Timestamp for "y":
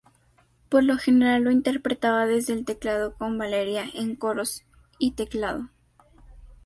4.97-5.11